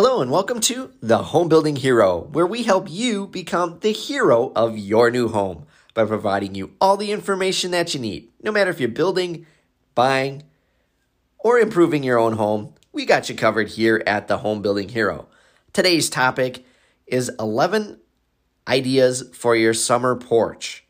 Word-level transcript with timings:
Hello, 0.00 0.22
and 0.22 0.30
welcome 0.30 0.60
to 0.60 0.92
The 1.00 1.18
Home 1.18 1.48
Building 1.48 1.74
Hero, 1.74 2.20
where 2.30 2.46
we 2.46 2.62
help 2.62 2.88
you 2.88 3.26
become 3.26 3.80
the 3.80 3.90
hero 3.90 4.52
of 4.54 4.78
your 4.78 5.10
new 5.10 5.26
home 5.26 5.66
by 5.92 6.04
providing 6.04 6.54
you 6.54 6.70
all 6.80 6.96
the 6.96 7.10
information 7.10 7.72
that 7.72 7.92
you 7.94 7.98
need. 7.98 8.28
No 8.40 8.52
matter 8.52 8.70
if 8.70 8.78
you're 8.78 8.90
building, 8.90 9.44
buying, 9.96 10.44
or 11.36 11.58
improving 11.58 12.04
your 12.04 12.16
own 12.16 12.34
home, 12.34 12.74
we 12.92 13.04
got 13.06 13.28
you 13.28 13.34
covered 13.34 13.70
here 13.70 14.00
at 14.06 14.28
The 14.28 14.38
Home 14.38 14.62
Building 14.62 14.90
Hero. 14.90 15.26
Today's 15.72 16.08
topic 16.08 16.64
is 17.08 17.32
11 17.40 17.98
ideas 18.68 19.28
for 19.32 19.56
your 19.56 19.74
summer 19.74 20.14
porch. 20.14 20.84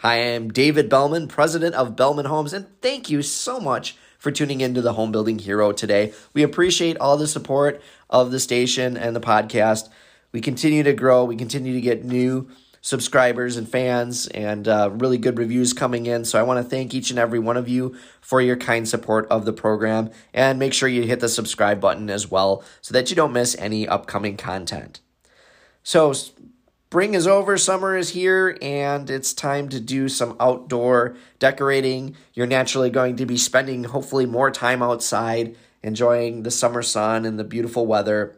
Hi, 0.00 0.16
I'm 0.34 0.50
David 0.50 0.90
Bellman, 0.90 1.26
president 1.26 1.74
of 1.74 1.96
Bellman 1.96 2.26
Homes, 2.26 2.52
and 2.52 2.66
thank 2.82 3.08
you 3.08 3.22
so 3.22 3.58
much 3.58 3.96
for 4.22 4.30
tuning 4.30 4.60
into 4.60 4.80
the 4.80 4.92
Home 4.92 5.10
Building 5.10 5.40
Hero 5.40 5.72
today. 5.72 6.12
We 6.32 6.44
appreciate 6.44 6.96
all 6.98 7.16
the 7.16 7.26
support 7.26 7.82
of 8.08 8.30
the 8.30 8.38
station 8.38 8.96
and 8.96 9.16
the 9.16 9.20
podcast. 9.20 9.88
We 10.30 10.40
continue 10.40 10.84
to 10.84 10.92
grow, 10.92 11.24
we 11.24 11.34
continue 11.34 11.72
to 11.72 11.80
get 11.80 12.04
new 12.04 12.48
subscribers 12.80 13.56
and 13.56 13.68
fans 13.68 14.28
and 14.28 14.68
uh, 14.68 14.90
really 14.92 15.18
good 15.18 15.40
reviews 15.40 15.72
coming 15.72 16.06
in. 16.06 16.24
So 16.24 16.38
I 16.38 16.44
want 16.44 16.64
to 16.64 16.70
thank 16.70 16.94
each 16.94 17.10
and 17.10 17.18
every 17.18 17.40
one 17.40 17.56
of 17.56 17.68
you 17.68 17.96
for 18.20 18.40
your 18.40 18.54
kind 18.54 18.88
support 18.88 19.26
of 19.26 19.44
the 19.44 19.52
program 19.52 20.08
and 20.32 20.56
make 20.56 20.72
sure 20.72 20.88
you 20.88 21.02
hit 21.02 21.18
the 21.18 21.28
subscribe 21.28 21.80
button 21.80 22.08
as 22.08 22.30
well 22.30 22.62
so 22.80 22.94
that 22.94 23.10
you 23.10 23.16
don't 23.16 23.32
miss 23.32 23.56
any 23.58 23.88
upcoming 23.88 24.36
content. 24.36 25.00
So 25.82 26.14
spring 26.92 27.14
is 27.14 27.26
over, 27.26 27.56
summer 27.56 27.96
is 27.96 28.10
here, 28.10 28.58
and 28.60 29.08
it's 29.08 29.32
time 29.32 29.66
to 29.66 29.80
do 29.80 30.10
some 30.10 30.36
outdoor 30.38 31.16
decorating. 31.38 32.14
You're 32.34 32.46
naturally 32.46 32.90
going 32.90 33.16
to 33.16 33.24
be 33.24 33.38
spending 33.38 33.84
hopefully 33.84 34.26
more 34.26 34.50
time 34.50 34.82
outside, 34.82 35.56
enjoying 35.82 36.42
the 36.42 36.50
summer 36.50 36.82
sun 36.82 37.24
and 37.24 37.38
the 37.38 37.44
beautiful 37.44 37.86
weather. 37.86 38.36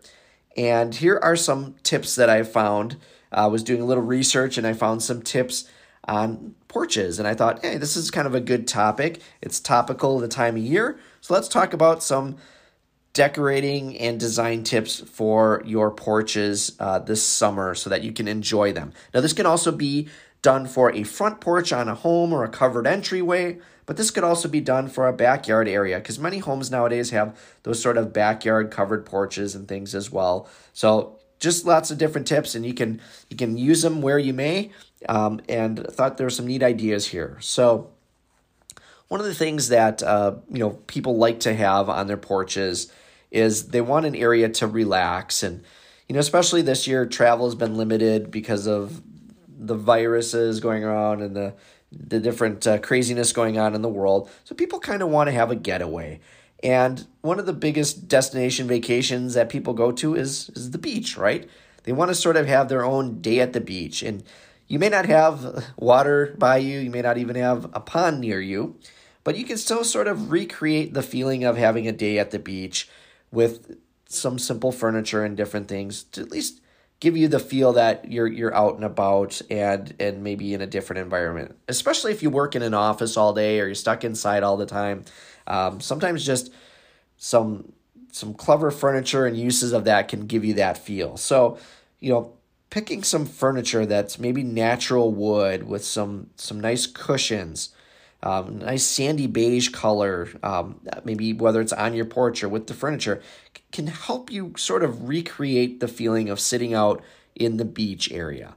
And 0.56 0.94
here 0.94 1.18
are 1.20 1.34
some 1.34 1.74
tips 1.82 2.14
that 2.14 2.30
I 2.30 2.44
found. 2.44 2.96
I 3.32 3.48
was 3.48 3.64
doing 3.64 3.80
a 3.80 3.84
little 3.84 4.04
research 4.04 4.56
and 4.56 4.68
I 4.68 4.72
found 4.72 5.02
some 5.02 5.22
tips 5.22 5.68
on 6.04 6.54
porches. 6.68 7.18
And 7.18 7.26
I 7.26 7.34
thought, 7.34 7.60
hey, 7.60 7.76
this 7.76 7.96
is 7.96 8.12
kind 8.12 8.28
of 8.28 8.36
a 8.36 8.40
good 8.40 8.68
topic. 8.68 9.20
It's 9.42 9.58
topical 9.58 10.20
the 10.20 10.28
time 10.28 10.54
of 10.54 10.62
year. 10.62 10.96
So 11.20 11.34
let's 11.34 11.48
talk 11.48 11.72
about 11.72 12.04
some 12.04 12.36
decorating 13.14 13.96
and 13.98 14.20
design 14.20 14.64
tips 14.64 15.00
for 15.00 15.62
your 15.64 15.90
porches 15.90 16.76
uh, 16.80 16.98
this 16.98 17.22
summer 17.22 17.74
so 17.74 17.88
that 17.88 18.02
you 18.02 18.12
can 18.12 18.28
enjoy 18.28 18.72
them. 18.72 18.92
Now, 19.14 19.20
this 19.20 19.32
can 19.32 19.46
also 19.46 19.72
be 19.72 20.08
done 20.42 20.66
for 20.66 20.92
a 20.92 21.04
front 21.04 21.40
porch 21.40 21.72
on 21.72 21.88
a 21.88 21.94
home 21.94 22.32
or 22.32 22.44
a 22.44 22.48
covered 22.48 22.86
entryway, 22.86 23.58
but 23.86 23.96
this 23.96 24.10
could 24.10 24.24
also 24.24 24.48
be 24.48 24.60
done 24.60 24.88
for 24.88 25.08
a 25.08 25.12
backyard 25.12 25.68
area 25.68 25.98
because 25.98 26.18
many 26.18 26.38
homes 26.38 26.70
nowadays 26.70 27.10
have 27.10 27.38
those 27.62 27.80
sort 27.80 27.96
of 27.96 28.12
backyard 28.12 28.70
covered 28.70 29.06
porches 29.06 29.54
and 29.54 29.68
things 29.68 29.94
as 29.94 30.10
well. 30.10 30.48
So 30.72 31.18
just 31.38 31.64
lots 31.64 31.90
of 31.90 31.98
different 31.98 32.26
tips, 32.26 32.54
and 32.54 32.66
you 32.66 32.74
can 32.74 33.00
you 33.30 33.36
can 33.36 33.56
use 33.56 33.82
them 33.82 34.02
where 34.02 34.18
you 34.18 34.32
may. 34.32 34.70
Um, 35.08 35.40
and 35.48 35.86
thought 35.90 36.16
there 36.16 36.26
were 36.26 36.30
some 36.30 36.46
neat 36.46 36.62
ideas 36.62 37.08
here. 37.08 37.36
So 37.40 37.90
one 39.08 39.20
of 39.20 39.26
the 39.26 39.34
things 39.34 39.68
that 39.68 40.02
uh, 40.02 40.36
you 40.50 40.58
know 40.58 40.70
people 40.86 41.16
like 41.16 41.40
to 41.40 41.54
have 41.54 41.88
on 41.88 42.06
their 42.06 42.16
porches 42.16 42.90
is 43.34 43.68
they 43.68 43.80
want 43.80 44.06
an 44.06 44.14
area 44.14 44.48
to 44.48 44.66
relax. 44.66 45.42
And 45.42 45.62
you 46.08 46.14
know 46.14 46.20
especially 46.20 46.62
this 46.62 46.86
year 46.86 47.04
travel 47.04 47.46
has 47.46 47.54
been 47.54 47.76
limited 47.76 48.30
because 48.30 48.66
of 48.66 49.02
the 49.58 49.74
viruses 49.74 50.60
going 50.60 50.84
around 50.84 51.22
and 51.22 51.34
the 51.34 51.54
the 51.90 52.18
different 52.18 52.66
uh, 52.66 52.78
craziness 52.78 53.32
going 53.32 53.58
on 53.58 53.74
in 53.74 53.82
the 53.82 53.88
world. 53.88 54.28
So 54.44 54.54
people 54.54 54.80
kind 54.80 55.02
of 55.02 55.08
want 55.10 55.28
to 55.28 55.32
have 55.32 55.50
a 55.50 55.56
getaway. 55.56 56.20
And 56.62 57.06
one 57.20 57.38
of 57.38 57.46
the 57.46 57.52
biggest 57.52 58.08
destination 58.08 58.66
vacations 58.66 59.34
that 59.34 59.48
people 59.48 59.74
go 59.74 59.92
to 59.92 60.14
is 60.14 60.50
is 60.50 60.70
the 60.70 60.78
beach 60.78 61.16
right? 61.16 61.48
They 61.82 61.92
want 61.92 62.10
to 62.10 62.14
sort 62.14 62.36
of 62.36 62.46
have 62.46 62.68
their 62.68 62.84
own 62.84 63.20
day 63.20 63.40
at 63.40 63.52
the 63.52 63.60
beach. 63.60 64.02
And 64.02 64.22
you 64.66 64.78
may 64.78 64.88
not 64.88 65.06
have 65.06 65.64
water 65.76 66.34
by 66.38 66.56
you. 66.58 66.78
You 66.78 66.90
may 66.90 67.02
not 67.02 67.18
even 67.18 67.36
have 67.36 67.66
a 67.74 67.80
pond 67.80 68.20
near 68.20 68.40
you. 68.40 68.76
But 69.22 69.36
you 69.36 69.44
can 69.44 69.56
still 69.56 69.84
sort 69.84 70.08
of 70.08 70.30
recreate 70.30 70.94
the 70.94 71.02
feeling 71.02 71.44
of 71.44 71.56
having 71.56 71.86
a 71.86 71.92
day 71.92 72.18
at 72.18 72.30
the 72.30 72.38
beach 72.38 72.88
with 73.34 73.76
some 74.06 74.38
simple 74.38 74.72
furniture 74.72 75.24
and 75.24 75.36
different 75.36 75.68
things 75.68 76.04
to 76.04 76.20
at 76.20 76.30
least 76.30 76.60
give 77.00 77.16
you 77.16 77.28
the 77.28 77.38
feel 77.38 77.72
that 77.72 78.10
you're 78.10 78.26
you're 78.26 78.54
out 78.54 78.76
and 78.76 78.84
about 78.84 79.40
and 79.50 79.94
and 80.00 80.22
maybe 80.22 80.54
in 80.54 80.60
a 80.60 80.66
different 80.66 81.00
environment. 81.00 81.56
Especially 81.68 82.12
if 82.12 82.22
you 82.22 82.30
work 82.30 82.54
in 82.54 82.62
an 82.62 82.74
office 82.74 83.16
all 83.16 83.34
day 83.34 83.60
or 83.60 83.66
you're 83.66 83.74
stuck 83.74 84.04
inside 84.04 84.42
all 84.42 84.56
the 84.56 84.66
time. 84.66 85.04
Um, 85.46 85.80
sometimes 85.80 86.24
just 86.24 86.52
some 87.16 87.72
some 88.12 88.32
clever 88.32 88.70
furniture 88.70 89.26
and 89.26 89.36
uses 89.36 89.72
of 89.72 89.84
that 89.84 90.08
can 90.08 90.26
give 90.26 90.44
you 90.44 90.54
that 90.54 90.78
feel. 90.78 91.16
So, 91.16 91.58
you 91.98 92.12
know, 92.12 92.32
picking 92.70 93.02
some 93.02 93.26
furniture 93.26 93.84
that's 93.84 94.18
maybe 94.18 94.42
natural 94.42 95.12
wood 95.12 95.64
with 95.64 95.84
some 95.84 96.30
some 96.36 96.60
nice 96.60 96.86
cushions 96.86 97.73
um, 98.24 98.58
nice 98.58 98.84
sandy 98.84 99.26
beige 99.26 99.68
color, 99.68 100.28
um, 100.42 100.80
maybe 101.04 101.32
whether 101.32 101.60
it's 101.60 101.72
on 101.72 101.94
your 101.94 102.06
porch 102.06 102.42
or 102.42 102.48
with 102.48 102.66
the 102.66 102.74
furniture, 102.74 103.22
can 103.70 103.86
help 103.86 104.30
you 104.30 104.54
sort 104.56 104.82
of 104.82 105.08
recreate 105.08 105.80
the 105.80 105.88
feeling 105.88 106.30
of 106.30 106.40
sitting 106.40 106.74
out 106.74 107.02
in 107.34 107.58
the 107.58 107.64
beach 107.64 108.10
area. 108.10 108.56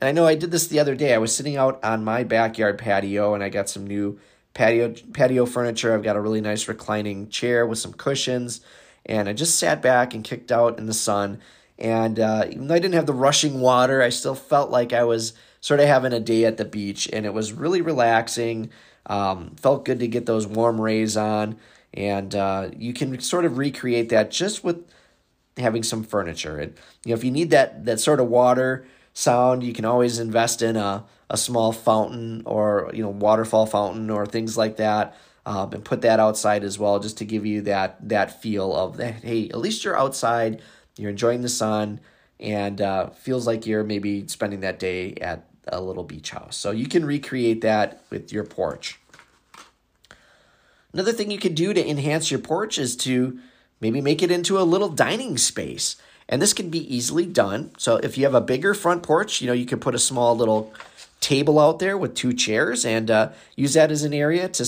And 0.00 0.08
I 0.08 0.12
know 0.12 0.26
I 0.26 0.34
did 0.34 0.50
this 0.50 0.66
the 0.66 0.78
other 0.78 0.94
day. 0.94 1.14
I 1.14 1.18
was 1.18 1.34
sitting 1.34 1.56
out 1.56 1.82
on 1.82 2.04
my 2.04 2.22
backyard 2.22 2.78
patio 2.78 3.34
and 3.34 3.42
I 3.42 3.48
got 3.48 3.68
some 3.68 3.86
new 3.86 4.20
patio 4.54 4.92
patio 5.12 5.46
furniture. 5.46 5.94
I've 5.94 6.02
got 6.02 6.16
a 6.16 6.20
really 6.20 6.40
nice 6.40 6.68
reclining 6.68 7.28
chair 7.28 7.66
with 7.66 7.78
some 7.78 7.92
cushions, 7.92 8.60
and 9.06 9.28
I 9.28 9.32
just 9.32 9.58
sat 9.58 9.80
back 9.80 10.14
and 10.14 10.24
kicked 10.24 10.52
out 10.52 10.78
in 10.78 10.86
the 10.86 10.94
sun. 10.94 11.40
And 11.78 12.18
uh, 12.18 12.46
even 12.50 12.66
though 12.66 12.74
I 12.74 12.80
didn't 12.80 12.94
have 12.94 13.06
the 13.06 13.12
rushing 13.12 13.60
water, 13.60 14.02
I 14.02 14.08
still 14.08 14.34
felt 14.34 14.70
like 14.70 14.92
I 14.92 15.04
was 15.04 15.32
sort 15.60 15.78
of 15.80 15.86
having 15.86 16.12
a 16.12 16.20
day 16.20 16.44
at 16.44 16.56
the 16.56 16.64
beach, 16.64 17.08
and 17.12 17.24
it 17.24 17.32
was 17.32 17.52
really 17.52 17.80
relaxing. 17.80 18.70
Um, 19.06 19.56
felt 19.56 19.84
good 19.84 20.00
to 20.00 20.08
get 20.08 20.26
those 20.26 20.46
warm 20.46 20.80
rays 20.80 21.16
on, 21.16 21.56
and 21.94 22.34
uh, 22.34 22.70
you 22.76 22.92
can 22.92 23.18
sort 23.20 23.44
of 23.44 23.56
recreate 23.56 24.10
that 24.10 24.30
just 24.30 24.62
with 24.62 24.84
having 25.56 25.82
some 25.82 26.02
furniture. 26.04 26.58
And 26.58 26.74
you 27.04 27.10
know, 27.10 27.18
if 27.18 27.24
you 27.24 27.30
need 27.30 27.50
that 27.50 27.84
that 27.84 28.00
sort 28.00 28.20
of 28.20 28.28
water 28.28 28.86
sound, 29.12 29.62
you 29.62 29.72
can 29.72 29.84
always 29.84 30.18
invest 30.18 30.62
in 30.62 30.76
a 30.76 31.04
a 31.30 31.36
small 31.36 31.72
fountain 31.72 32.42
or 32.46 32.90
you 32.94 33.02
know 33.02 33.10
waterfall 33.10 33.66
fountain 33.66 34.10
or 34.10 34.26
things 34.26 34.56
like 34.56 34.76
that. 34.76 35.16
Um, 35.46 35.72
and 35.72 35.82
put 35.82 36.02
that 36.02 36.20
outside 36.20 36.62
as 36.62 36.78
well, 36.78 36.98
just 36.98 37.16
to 37.18 37.24
give 37.24 37.46
you 37.46 37.62
that 37.62 38.06
that 38.10 38.42
feel 38.42 38.76
of 38.76 38.98
that. 38.98 39.24
Hey, 39.24 39.48
at 39.48 39.58
least 39.58 39.82
you're 39.82 39.98
outside, 39.98 40.60
you're 40.98 41.10
enjoying 41.10 41.40
the 41.40 41.48
sun, 41.48 42.00
and 42.38 42.82
uh, 42.82 43.10
feels 43.10 43.46
like 43.46 43.66
you're 43.66 43.84
maybe 43.84 44.28
spending 44.28 44.60
that 44.60 44.78
day 44.78 45.14
at 45.14 45.47
a 45.72 45.80
little 45.80 46.04
beach 46.04 46.30
house. 46.30 46.56
So 46.56 46.70
you 46.70 46.86
can 46.86 47.04
recreate 47.04 47.60
that 47.62 48.02
with 48.10 48.32
your 48.32 48.44
porch. 48.44 48.98
Another 50.92 51.12
thing 51.12 51.30
you 51.30 51.38
can 51.38 51.54
do 51.54 51.72
to 51.72 51.88
enhance 51.88 52.30
your 52.30 52.40
porch 52.40 52.78
is 52.78 52.96
to 52.96 53.38
maybe 53.80 54.00
make 54.00 54.22
it 54.22 54.30
into 54.30 54.58
a 54.58 54.62
little 54.62 54.88
dining 54.88 55.36
space. 55.36 55.96
And 56.28 56.42
this 56.42 56.52
can 56.52 56.70
be 56.70 56.94
easily 56.94 57.26
done. 57.26 57.72
So 57.78 57.96
if 57.96 58.18
you 58.18 58.24
have 58.24 58.34
a 58.34 58.40
bigger 58.40 58.74
front 58.74 59.02
porch, 59.02 59.40
you 59.40 59.46
know, 59.46 59.52
you 59.52 59.66
can 59.66 59.80
put 59.80 59.94
a 59.94 59.98
small 59.98 60.36
little 60.36 60.72
table 61.20 61.58
out 61.58 61.78
there 61.78 61.96
with 61.96 62.14
two 62.14 62.32
chairs 62.32 62.84
and 62.84 63.10
uh, 63.10 63.30
use 63.56 63.74
that 63.74 63.90
as 63.90 64.02
an 64.02 64.14
area 64.14 64.48
to 64.48 64.66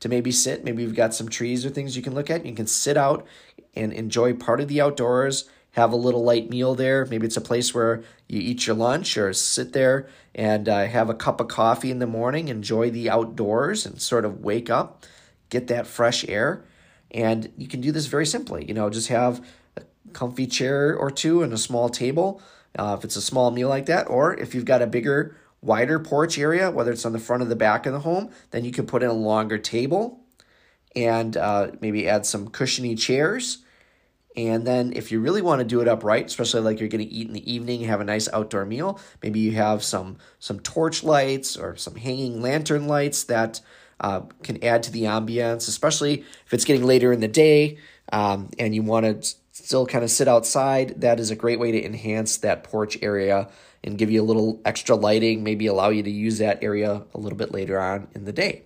to 0.00 0.08
maybe 0.08 0.30
sit. 0.30 0.62
Maybe 0.62 0.82
you've 0.82 0.94
got 0.94 1.12
some 1.12 1.28
trees 1.28 1.66
or 1.66 1.70
things 1.70 1.96
you 1.96 2.02
can 2.02 2.14
look 2.14 2.30
at. 2.30 2.46
You 2.46 2.54
can 2.54 2.68
sit 2.68 2.96
out 2.96 3.26
and 3.74 3.92
enjoy 3.92 4.32
part 4.32 4.60
of 4.60 4.68
the 4.68 4.80
outdoors 4.80 5.48
have 5.78 5.92
a 5.92 5.96
little 5.96 6.24
light 6.24 6.50
meal 6.50 6.74
there. 6.74 7.06
Maybe 7.06 7.26
it's 7.26 7.36
a 7.36 7.42
place 7.42 7.72
where 7.72 8.02
you 8.26 8.40
eat 8.40 8.66
your 8.66 8.76
lunch 8.76 9.16
or 9.16 9.32
sit 9.32 9.72
there 9.72 10.08
and 10.38 10.68
uh, 10.68 10.86
have 10.86 11.10
a 11.10 11.14
cup 11.14 11.40
of 11.40 11.48
coffee 11.48 11.90
in 11.90 11.98
the 11.98 12.06
morning, 12.06 12.46
enjoy 12.46 12.90
the 12.90 13.10
outdoors, 13.10 13.84
and 13.84 14.00
sort 14.00 14.24
of 14.24 14.40
wake 14.40 14.70
up, 14.70 15.04
get 15.50 15.66
that 15.66 15.84
fresh 15.84 16.24
air. 16.28 16.64
And 17.10 17.52
you 17.56 17.66
can 17.66 17.80
do 17.80 17.90
this 17.90 18.06
very 18.06 18.24
simply. 18.24 18.64
You 18.64 18.72
know, 18.72 18.88
just 18.88 19.08
have 19.08 19.44
a 19.76 19.82
comfy 20.12 20.46
chair 20.46 20.96
or 20.96 21.10
two 21.10 21.42
and 21.42 21.52
a 21.52 21.58
small 21.58 21.88
table 21.88 22.40
uh, 22.78 22.94
if 22.96 23.04
it's 23.04 23.16
a 23.16 23.20
small 23.20 23.50
meal 23.50 23.68
like 23.68 23.86
that. 23.86 24.08
Or 24.08 24.32
if 24.38 24.54
you've 24.54 24.64
got 24.64 24.80
a 24.80 24.86
bigger, 24.86 25.36
wider 25.60 25.98
porch 25.98 26.38
area, 26.38 26.70
whether 26.70 26.92
it's 26.92 27.04
on 27.04 27.12
the 27.12 27.18
front 27.18 27.42
or 27.42 27.46
the 27.46 27.56
back 27.56 27.84
of 27.84 27.92
the 27.92 28.00
home, 28.00 28.30
then 28.52 28.64
you 28.64 28.70
can 28.70 28.86
put 28.86 29.02
in 29.02 29.08
a 29.10 29.14
longer 29.14 29.58
table 29.58 30.20
and 30.94 31.36
uh, 31.36 31.72
maybe 31.80 32.08
add 32.08 32.26
some 32.26 32.48
cushiony 32.48 32.94
chairs 32.94 33.58
and 34.38 34.64
then 34.64 34.92
if 34.94 35.10
you 35.10 35.18
really 35.18 35.42
want 35.42 35.58
to 35.58 35.64
do 35.64 35.80
it 35.80 35.88
upright, 35.88 36.26
especially 36.26 36.60
like 36.60 36.78
you're 36.78 36.88
going 36.88 37.04
to 37.04 37.12
eat 37.12 37.26
in 37.26 37.32
the 37.32 37.52
evening, 37.52 37.80
have 37.82 38.00
a 38.00 38.04
nice 38.04 38.28
outdoor 38.32 38.64
meal, 38.64 39.00
maybe 39.20 39.40
you 39.40 39.52
have 39.52 39.82
some 39.82 40.18
some 40.38 40.60
torch 40.60 41.02
lights 41.02 41.56
or 41.56 41.74
some 41.74 41.96
hanging 41.96 42.40
lantern 42.40 42.86
lights 42.86 43.24
that 43.24 43.60
uh, 43.98 44.20
can 44.44 44.62
add 44.62 44.84
to 44.84 44.92
the 44.92 45.02
ambiance, 45.02 45.66
especially 45.66 46.20
if 46.46 46.54
it's 46.54 46.64
getting 46.64 46.86
later 46.86 47.12
in 47.12 47.18
the 47.18 47.26
day 47.26 47.78
um, 48.12 48.48
and 48.60 48.76
you 48.76 48.82
want 48.84 49.04
to 49.06 49.36
still 49.50 49.86
kind 49.86 50.04
of 50.04 50.10
sit 50.10 50.28
outside. 50.28 51.00
That 51.00 51.18
is 51.18 51.32
a 51.32 51.36
great 51.36 51.58
way 51.58 51.72
to 51.72 51.84
enhance 51.84 52.36
that 52.38 52.62
porch 52.62 52.96
area 53.02 53.48
and 53.82 53.98
give 53.98 54.08
you 54.08 54.22
a 54.22 54.24
little 54.24 54.60
extra 54.64 54.94
lighting, 54.94 55.42
maybe 55.42 55.66
allow 55.66 55.88
you 55.88 56.04
to 56.04 56.10
use 56.10 56.38
that 56.38 56.62
area 56.62 57.02
a 57.12 57.18
little 57.18 57.36
bit 57.36 57.50
later 57.50 57.80
on 57.80 58.06
in 58.14 58.24
the 58.24 58.32
day. 58.32 58.62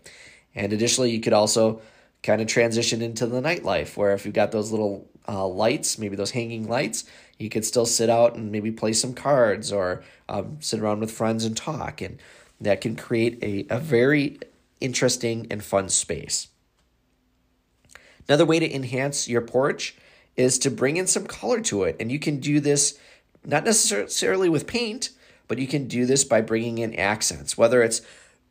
And 0.55 0.75
additionally, 0.75 1.13
you 1.13 1.21
could 1.21 1.33
also 1.33 1.81
kind 2.23 2.43
of 2.43 2.47
transition 2.47 3.01
into 3.01 3.27
the 3.27 3.41
nightlife 3.41 3.97
where 3.97 4.13
if 4.13 4.27
you've 4.27 4.35
got 4.35 4.53
those 4.53 4.71
little 4.71 5.09
uh, 5.29 5.47
lights, 5.47 5.99
maybe 5.99 6.17
those 6.17 6.33
hanging 6.33 6.69
lights, 6.69 7.05
you 7.39 7.49
could 7.49 7.65
still 7.65 7.87
sit 7.87 8.11
out 8.11 8.37
and 8.37 8.53
maybe 8.53 8.71
play 8.71 8.93
some 8.93 9.15
cards 9.15 9.73
or 9.73 10.03
um, 10.29 10.59
sit 10.61 10.81
around 10.81 11.01
with 11.01 11.11
friends 11.11 11.45
and 11.45 11.57
talk. 11.57 12.01
And 12.01 12.19
that 12.61 12.81
can 12.81 12.97
create 12.97 13.39
a, 13.43 13.67
a 13.75 13.79
very 13.79 14.39
interesting 14.81 15.47
and 15.51 15.63
fun 15.63 15.89
space. 15.89 16.49
Another 18.29 18.47
way 18.47 18.59
to 18.59 18.75
enhance 18.75 19.29
your 19.29 19.41
porch 19.41 19.97
is 20.37 20.59
to 20.61 20.71
bring 20.71 20.97
in 20.97 21.07
some 21.07 21.27
color 21.27 21.61
to 21.61 21.83
it. 21.83 21.97
And 21.99 22.11
you 22.11 22.19
can 22.19 22.39
do 22.39 22.61
this 22.61 22.99
not 23.45 23.65
necessarily 23.65 24.49
with 24.49 24.67
paint, 24.67 25.11
but 25.49 25.59
you 25.59 25.67
can 25.67 25.89
do 25.89 26.07
this 26.07 26.25
by 26.25 26.41
bringing 26.41 26.79
in 26.79 26.95
accents, 26.95 27.59
whether 27.59 27.83
it's 27.83 28.01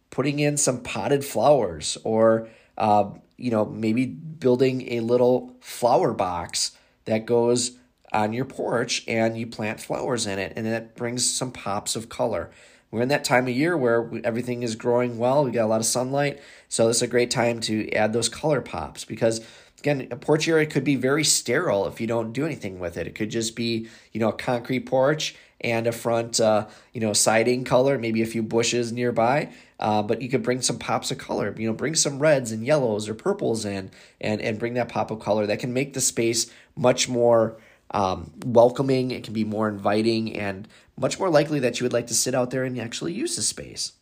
putting 0.10 0.40
in 0.40 0.58
some 0.58 0.82
potted 0.82 1.24
flowers 1.24 1.98
or, 2.04 2.50
uh, 2.78 3.10
you 3.38 3.52
know, 3.52 3.66
maybe 3.66 4.06
building 4.06 4.92
a 4.94 5.00
little 5.00 5.56
flower 5.60 6.14
box 6.14 6.72
that 7.06 7.26
goes 7.26 7.78
on 8.14 8.34
your 8.34 8.46
porch 8.46 9.04
and 9.08 9.38
you 9.38 9.48
plant 9.48 9.80
flowers 9.80 10.28
in 10.28 10.38
it 10.38 10.54
and 10.56 10.66
that 10.66 10.96
brings 10.96 11.30
some 11.30 11.52
pops 11.52 11.96
of 11.96 12.10
color. 12.10 12.52
We're 12.92 13.02
in 13.02 13.08
that 13.08 13.24
time 13.24 13.48
of 13.48 13.54
year 13.54 13.78
where 13.78 14.12
everything 14.26 14.64
is 14.64 14.76
growing 14.76 15.18
well. 15.18 15.46
We 15.46 15.52
got 15.52 15.66
a 15.66 15.68
lot 15.68 15.80
of 15.80 15.86
sunlight. 15.86 16.42
So 16.68 16.88
this 16.88 16.98
is 16.98 17.04
a 17.04 17.08
great 17.08 17.32
time 17.32 17.62
to 17.62 17.90
add 17.94 18.12
those 18.12 18.28
color 18.28 18.60
pops 18.60 19.06
because 19.06 19.42
again, 19.80 20.08
a 20.12 20.16
porch 20.16 20.48
area 20.48 20.66
could 20.66 20.84
be 20.84 20.96
very 20.96 21.24
sterile 21.24 21.88
if 21.88 22.00
you 22.00 22.08
don't 22.08 22.34
do 22.34 22.46
anything 22.46 22.80
with 22.80 22.98
it. 22.98 23.08
It 23.08 23.16
could 23.16 23.32
just 23.32 23.56
be, 23.56 23.88
you 24.12 24.20
know, 24.20 24.30
a 24.30 24.34
concrete 24.34 24.82
porch 24.82 25.36
and 25.62 25.88
a 25.88 25.92
front, 25.92 26.40
uh, 26.40 26.68
you 26.92 27.00
know, 27.00 27.14
siding 27.14 27.64
color, 27.64 27.98
maybe 27.98 28.22
a 28.22 28.26
few 28.26 28.44
bushes 28.44 28.92
nearby. 28.92 29.50
Uh, 29.80 30.02
but 30.04 30.22
you 30.22 30.30
could 30.30 30.44
bring 30.44 30.62
some 30.62 30.78
pops 30.78 31.10
of 31.12 31.18
color, 31.18 31.56
you 31.58 31.68
know, 31.68 31.74
bring 31.74 31.96
some 31.96 32.20
reds 32.20 32.52
and 32.52 32.66
yellows 32.66 33.08
or 33.08 33.14
purples 33.14 33.66
in 33.66 33.90
and, 34.20 34.42
and 34.42 34.60
bring 34.60 34.76
that 34.76 34.90
pop 34.90 35.10
of 35.10 35.20
color 35.20 35.46
that 35.48 35.60
can 35.60 35.74
make 35.74 35.94
the 35.94 36.02
space 36.02 36.52
much 36.76 37.10
more 37.10 37.58
um, 37.92 38.32
welcoming. 38.46 39.12
It 39.12 39.24
can 39.24 39.34
be 39.34 39.44
more 39.44 39.68
inviting 39.68 40.38
and 40.38 40.68
much 40.98 41.18
more 41.18 41.30
likely 41.30 41.60
that 41.60 41.80
you 41.80 41.86
would 41.86 41.94
like 41.94 42.08
to 42.08 42.14
sit 42.14 42.36
out 42.36 42.52
there 42.52 42.64
and 42.64 42.80
actually 42.80 43.14
use 43.14 43.36
the 43.36 43.42
space. 43.42 43.94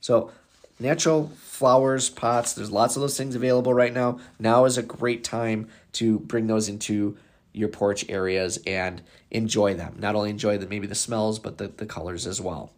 So 0.00 0.30
natural 0.78 1.32
flowers, 1.36 2.08
pots, 2.08 2.52
there's 2.52 2.70
lots 2.70 2.96
of 2.96 3.02
those 3.02 3.16
things 3.16 3.34
available 3.34 3.74
right 3.74 3.92
now. 3.92 4.20
Now 4.38 4.64
is 4.64 4.78
a 4.78 4.82
great 4.82 5.24
time 5.24 5.68
to 5.94 6.20
bring 6.20 6.46
those 6.46 6.68
into 6.68 7.16
your 7.58 7.68
porch 7.68 8.08
areas 8.08 8.58
and 8.66 9.02
enjoy 9.30 9.74
them. 9.74 9.96
Not 9.98 10.14
only 10.14 10.30
enjoy 10.30 10.58
the 10.58 10.66
maybe 10.66 10.86
the 10.86 10.94
smells, 10.94 11.38
but 11.38 11.58
the, 11.58 11.68
the 11.68 11.86
colors 11.86 12.26
as 12.26 12.40
well. 12.40 12.72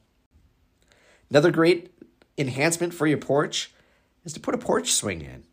Another 1.30 1.50
great 1.50 1.92
enhancement 2.36 2.94
for 2.94 3.06
your 3.06 3.18
porch 3.18 3.70
is 4.24 4.32
to 4.32 4.40
put 4.40 4.54
a 4.54 4.58
porch 4.58 4.92
swing 4.92 5.20
in. 5.20 5.44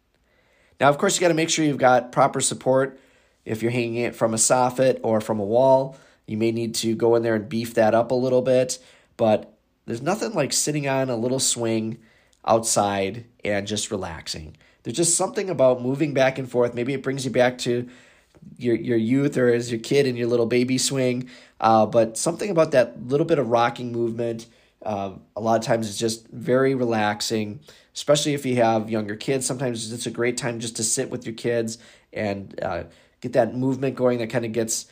Now, 0.80 0.90
of 0.90 0.98
course, 0.98 1.16
you 1.16 1.22
got 1.22 1.30
to 1.30 1.34
make 1.34 1.50
sure 1.50 1.66
you've 1.66 1.78
got 1.78 2.12
proper 2.12 2.42
support. 2.42 3.00
If 3.46 3.62
you're 3.62 3.72
hanging 3.72 3.96
it 3.96 4.16
from 4.16 4.34
a 4.34 4.38
soffit 4.38 5.00
or 5.04 5.22
from 5.22 5.40
a 5.40 5.46
wall, 5.46 5.98
you 6.26 6.38
may 6.38 6.52
need 6.52 6.76
to 6.76 6.96
go 6.96 7.16
in 7.16 7.24
there 7.24 7.36
and 7.36 7.48
beef 7.48 7.74
that 7.76 7.96
up 7.96 8.12
a 8.12 8.16
little 8.16 8.42
bit. 8.42 8.80
But 9.16 9.54
there's 9.86 10.02
nothing 10.02 10.34
like 10.34 10.54
sitting 10.54 10.88
on 10.88 11.10
a 11.10 11.16
little 11.16 11.40
swing 11.40 12.00
outside 12.46 13.26
and 13.44 13.66
just 13.66 13.92
relaxing. 13.92 14.58
There's 14.84 14.98
just 14.98 15.16
something 15.16 15.50
about 15.50 15.82
moving 15.82 16.14
back 16.14 16.38
and 16.38 16.50
forth. 16.50 16.74
Maybe 16.74 16.94
it 16.94 17.04
brings 17.04 17.26
you 17.26 17.32
back 17.32 17.58
to 17.60 17.90
your 18.58 18.76
your 18.76 18.98
youth 18.98 19.38
or 19.38 19.54
as 19.54 19.72
your 19.72 19.80
kid 19.80 20.06
in 20.06 20.16
your 20.16 20.28
little 20.28 20.46
baby 20.46 20.78
swing. 20.78 21.30
Uh, 21.60 21.86
but 21.86 22.18
something 22.18 22.50
about 22.50 22.72
that 22.72 23.08
little 23.08 23.26
bit 23.26 23.40
of 23.40 23.50
rocking 23.50 23.92
movement. 23.92 24.48
Uh, 24.84 25.14
a 25.36 25.42
lot 25.42 25.60
of 25.60 25.66
times 25.66 25.90
it's 25.90 25.98
just 25.98 26.28
very 26.28 26.76
relaxing, 26.76 27.60
especially 27.94 28.34
if 28.34 28.46
you 28.46 28.56
have 28.56 28.90
younger 28.90 29.16
kids. 29.16 29.46
Sometimes 29.46 29.92
it's 29.92 30.06
a 30.06 30.12
great 30.12 30.38
time 30.38 30.60
just 30.60 30.76
to 30.76 30.84
sit 30.84 31.10
with 31.10 31.26
your 31.26 31.36
kids 31.36 31.78
and 32.14 32.58
uh, 32.62 32.84
get 33.22 33.34
that 33.34 33.56
movement 33.56 33.96
going. 33.96 34.20
That 34.20 34.30
kind 34.30 34.46
of 34.46 34.52
gets 34.52 34.86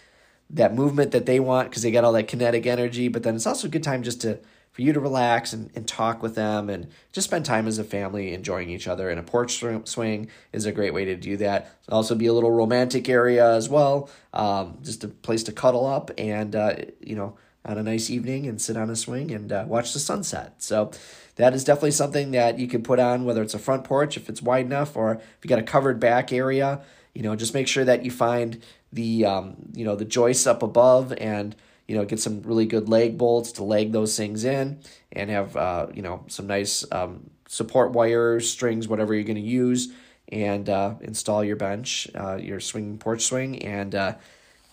that 0.49 0.73
movement 0.73 1.11
that 1.11 1.25
they 1.25 1.39
want 1.39 1.69
because 1.69 1.83
they 1.83 1.91
got 1.91 2.03
all 2.03 2.13
that 2.13 2.27
kinetic 2.27 2.65
energy. 2.65 3.07
But 3.07 3.23
then 3.23 3.35
it's 3.35 3.47
also 3.47 3.67
a 3.67 3.71
good 3.71 3.83
time 3.83 4.03
just 4.03 4.21
to 4.21 4.39
for 4.75 4.81
you 4.81 4.91
to 4.91 4.99
relax 4.99 5.53
and, 5.53 5.69
and 5.73 5.87
talk 5.87 6.21
with 6.21 6.35
them 6.35 6.69
and 6.69 6.87
just 7.13 7.29
spend 7.29 7.45
time 7.45 7.65
as 7.65 7.79
a 7.79 7.83
family 7.83 8.33
enjoying 8.33 8.69
each 8.69 8.89
other. 8.89 9.09
And 9.09 9.17
a 9.17 9.23
porch 9.23 9.63
swing 9.85 10.27
is 10.51 10.65
a 10.65 10.71
great 10.73 10.93
way 10.93 11.05
to 11.05 11.15
do 11.15 11.37
that. 11.37 11.77
It'll 11.87 11.95
also 11.95 12.13
be 12.13 12.25
a 12.25 12.33
little 12.33 12.51
romantic 12.51 13.07
area 13.07 13.53
as 13.53 13.69
well, 13.69 14.09
um, 14.33 14.79
just 14.81 15.05
a 15.05 15.07
place 15.07 15.43
to 15.43 15.53
cuddle 15.53 15.85
up 15.85 16.11
and, 16.17 16.57
uh, 16.57 16.75
you 16.99 17.15
know, 17.15 17.37
on 17.63 17.77
a 17.77 17.83
nice 17.83 18.09
evening 18.09 18.47
and 18.47 18.61
sit 18.61 18.75
on 18.75 18.89
a 18.89 18.97
swing 18.97 19.31
and 19.31 19.49
uh, 19.53 19.63
watch 19.65 19.93
the 19.93 19.99
sunset. 19.99 20.55
So 20.57 20.91
that 21.37 21.53
is 21.53 21.63
definitely 21.63 21.91
something 21.91 22.31
that 22.31 22.59
you 22.59 22.67
can 22.67 22.83
put 22.83 22.99
on, 22.99 23.23
whether 23.23 23.41
it's 23.41 23.53
a 23.53 23.59
front 23.59 23.85
porch, 23.85 24.17
if 24.17 24.27
it's 24.27 24.41
wide 24.41 24.65
enough, 24.65 24.97
or 24.97 25.13
if 25.13 25.37
you 25.41 25.47
got 25.47 25.57
a 25.57 25.63
covered 25.63 26.01
back 26.01 26.33
area. 26.33 26.81
You 27.13 27.21
know, 27.21 27.33
just 27.37 27.53
make 27.53 27.69
sure 27.69 27.85
that 27.85 28.03
you 28.03 28.11
find 28.11 28.61
the 28.91 29.25
um, 29.25 29.55
you 29.73 29.85
know 29.85 29.95
the 29.95 30.03
joists 30.03 30.45
up 30.45 30.61
above 30.61 31.13
and 31.13 31.55
you 31.87 31.95
know, 31.95 32.05
get 32.05 32.19
some 32.19 32.41
really 32.41 32.65
good 32.65 32.89
lag 32.89 33.17
bolts 33.17 33.53
to 33.53 33.63
lag 33.63 33.91
those 33.91 34.17
things 34.17 34.43
in 34.43 34.79
and 35.11 35.29
have, 35.29 35.55
uh, 35.55 35.87
you 35.93 36.01
know, 36.01 36.23
some 36.27 36.47
nice 36.47 36.85
um, 36.91 37.29
support 37.47 37.91
wires, 37.91 38.49
strings, 38.49 38.87
whatever 38.87 39.13
you're 39.13 39.23
going 39.23 39.35
to 39.35 39.41
use, 39.41 39.93
and 40.29 40.69
uh, 40.69 40.95
install 41.01 41.43
your 41.43 41.55
bench, 41.55 42.07
uh, 42.15 42.35
your 42.35 42.59
swing 42.59 42.97
porch 42.97 43.23
swing, 43.23 43.61
and 43.61 43.93
uh, 43.93 44.15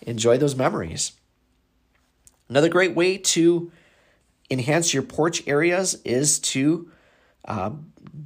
enjoy 0.01 0.37
those 0.37 0.55
memories. 0.55 1.13
Another 2.49 2.69
great 2.69 2.95
way 2.95 3.17
to 3.17 3.71
enhance 4.49 4.93
your 4.93 5.03
porch 5.03 5.47
areas 5.47 6.01
is 6.03 6.39
to 6.39 6.91
uh, 7.45 7.71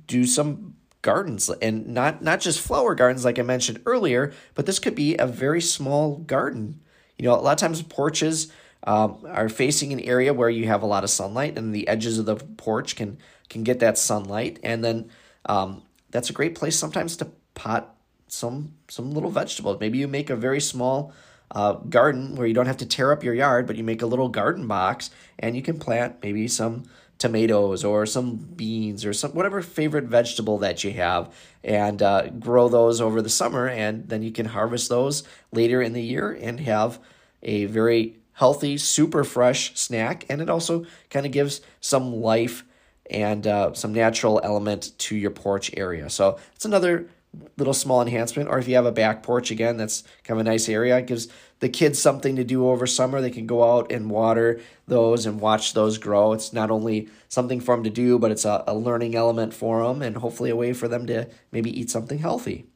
do 0.08 0.26
some 0.26 0.76
gardens 1.02 1.50
and 1.62 1.88
not 1.88 2.22
not 2.22 2.42
just 2.42 2.60
flower 2.60 2.96
gardens 2.96 3.24
like 3.24 3.40
I 3.40 3.44
mentioned 3.44 3.82
earlier, 3.86 4.34
but 4.56 4.66
this 4.66 4.80
could 4.80 4.96
be 4.96 5.16
a 5.16 5.28
very 5.28 5.62
small 5.62 6.18
garden. 6.18 6.82
You 7.18 7.26
know, 7.26 7.36
a 7.36 7.42
lot 7.42 7.54
of 7.54 7.58
times 7.58 7.82
porches 7.82 8.52
um, 8.84 9.26
are 9.30 9.50
facing 9.50 9.94
an 9.94 10.00
area 10.00 10.34
where 10.34 10.50
you 10.50 10.68
have 10.68 10.82
a 10.82 10.86
lot 10.86 11.04
of 11.04 11.10
sunlight, 11.10 11.58
and 11.58 11.74
the 11.74 11.88
edges 11.88 12.20
of 12.20 12.26
the 12.26 12.36
porch 12.36 12.96
can 12.96 13.18
can 13.50 13.64
get 13.64 13.80
that 13.80 13.98
sunlight, 13.98 14.60
and 14.64 14.84
then 14.84 15.10
um, 15.46 15.84
that's 16.12 16.30
a 16.30 16.34
great 16.34 16.56
place 16.56 16.78
sometimes 16.78 17.18
to 17.18 17.28
pot 17.54 17.96
some 18.28 18.74
some 18.88 19.12
little 19.12 19.32
vegetables. 19.32 19.80
Maybe 19.80 19.98
you 19.98 20.08
make 20.08 20.30
a 20.30 20.36
very 20.36 20.62
small 20.62 21.14
uh, 21.52 21.74
garden 21.74 22.36
where 22.36 22.48
you 22.48 22.54
don't 22.54 22.66
have 22.66 22.78
to 22.78 22.86
tear 22.86 23.12
up 23.12 23.24
your 23.24 23.34
yard, 23.34 23.68
but 23.68 23.76
you 23.76 23.84
make 23.84 24.02
a 24.02 24.08
little 24.08 24.30
garden 24.30 24.68
box, 24.68 25.10
and 25.40 25.56
you 25.56 25.62
can 25.62 25.80
plant 25.80 26.18
maybe 26.22 26.48
some 26.48 26.84
tomatoes 27.18 27.84
or 27.84 28.06
some 28.06 28.36
beans 28.36 29.04
or 29.04 29.12
some 29.12 29.32
whatever 29.32 29.62
favorite 29.62 30.04
vegetable 30.04 30.60
that 30.60 30.84
you 30.84 30.92
have 30.92 31.34
and 31.64 32.02
uh, 32.02 32.28
grow 32.28 32.70
those 32.70 33.02
over 33.02 33.22
the 33.22 33.30
summer 33.30 33.68
and 33.68 34.08
then 34.10 34.22
you 34.22 34.32
can 34.32 34.46
harvest 34.46 34.90
those 34.90 35.24
later 35.52 35.82
in 35.82 35.94
the 35.94 36.02
year 36.02 36.32
and 36.32 36.60
have 36.60 37.00
a 37.42 37.66
very 37.66 38.18
healthy, 38.38 38.78
super 38.78 39.24
fresh 39.24 39.76
snack, 39.76 40.24
and 40.30 40.42
it 40.42 40.50
also 40.50 40.86
kind 41.10 41.26
of 41.26 41.32
gives 41.32 41.60
some 41.82 42.14
life 42.14 42.64
and 43.10 43.48
uh, 43.48 43.74
some 43.74 43.92
natural 43.92 44.40
element 44.44 44.92
to 45.00 45.16
your 45.16 45.32
porch 45.32 45.72
area. 45.76 46.08
So 46.08 46.38
it's 46.56 46.66
another 46.66 47.10
little 47.58 47.74
small 47.74 48.00
enhancement. 48.00 48.48
Or 48.48 48.60
if 48.60 48.68
you 48.68 48.76
have 48.76 48.86
a 48.86 48.92
back 48.92 49.24
porch, 49.24 49.50
again, 49.50 49.78
that's 49.78 50.04
kind 50.24 50.40
of 50.40 50.46
a 50.46 50.50
nice 50.50 50.70
area. 50.70 51.00
It 51.00 51.08
gives 51.08 51.30
the 51.62 51.70
kids 51.70 52.00
something 52.00 52.36
to 52.36 52.44
do 52.44 52.68
over 52.68 52.86
summer. 52.86 53.22
They 53.22 53.32
can 53.32 53.48
go 53.48 53.76
out 53.76 53.92
and 53.92 54.12
water 54.12 54.62
those 54.88 55.26
and 55.26 55.40
watch 55.40 55.74
those 55.74 55.98
grow. 55.98 56.34
It's 56.34 56.54
not 56.54 56.70
only 56.70 57.10
something 57.30 57.60
for 57.60 57.76
them 57.76 57.84
to 57.86 57.90
do, 57.90 58.20
but 58.20 58.30
it's 58.30 58.46
a, 58.46 58.64
a 58.68 58.76
learning 58.76 59.16
element 59.16 59.56
for 59.56 59.82
them 59.82 60.04
and 60.04 60.18
hopefully 60.18 60.52
a 60.52 60.56
way 60.56 60.74
for 60.74 60.88
them 60.88 61.08
to 61.08 61.28
maybe 61.52 61.72
eat 61.80 61.90
something 61.90 62.20
healthy. 62.20 62.68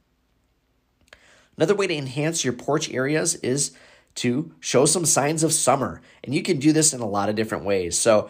Another 1.56 1.76
way 1.76 1.86
to 1.86 1.96
enhance 1.96 2.44
your 2.44 2.54
porch 2.54 2.92
areas 2.92 3.36
is 3.36 3.74
to 4.16 4.54
show 4.60 4.86
some 4.86 5.06
signs 5.06 5.44
of 5.44 5.54
summer. 5.54 6.02
And 6.24 6.34
you 6.36 6.42
can 6.42 6.60
do 6.60 6.72
this 6.72 6.94
in 6.94 7.02
a 7.02 7.08
lot 7.08 7.30
of 7.30 7.36
different 7.36 7.66
ways. 7.66 7.98
So, 7.98 8.30